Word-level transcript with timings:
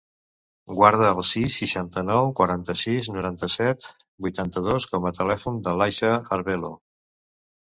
Guarda 0.77 1.09
el 1.15 1.19
sis, 1.31 1.57
seixanta-nou, 1.63 2.29
quaranta-sis, 2.39 3.09
noranta-set, 3.17 3.85
vuitanta-dos 4.27 4.89
com 4.95 5.07
a 5.11 5.13
telèfon 5.21 5.61
de 5.69 5.77
l'Aixa 5.83 6.13
Arvelo. 6.39 6.75